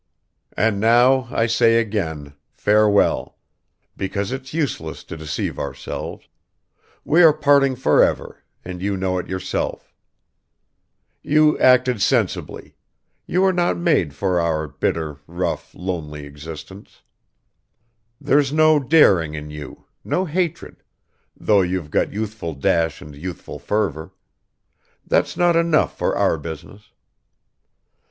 "And 0.57 0.79
now 0.79 1.27
I 1.29 1.45
say 1.45 1.75
again, 1.77 2.33
farewell... 2.55 3.37
because 3.95 4.31
it's 4.31 4.51
useless 4.51 5.03
to 5.03 5.15
deceive 5.15 5.59
ourselves; 5.59 6.27
we 7.05 7.21
are 7.21 7.31
parting 7.31 7.75
forever, 7.75 8.43
and 8.65 8.81
you 8.81 8.97
know 8.97 9.19
it 9.19 9.27
yourself... 9.29 9.93
you 11.21 11.55
acted 11.59 12.01
sensibly; 12.01 12.73
you 13.27 13.43
were 13.43 13.53
not 13.53 13.77
made 13.77 14.15
for 14.15 14.39
our 14.41 14.67
bitter, 14.67 15.19
rough, 15.27 15.75
lonely 15.75 16.25
existence. 16.25 17.03
There's 18.19 18.51
no 18.51 18.79
daring 18.79 19.35
in 19.35 19.51
you, 19.51 19.85
no 20.03 20.25
hatred, 20.25 20.81
though 21.39 21.61
you've 21.61 21.91
got 21.91 22.11
youthful 22.11 22.55
dash 22.55 23.03
and 23.03 23.15
youthful 23.15 23.59
fervor; 23.59 24.13
that's 25.05 25.37
not 25.37 25.55
enough 25.55 25.95
for 25.95 26.15
our 26.17 26.39
business. 26.39 26.89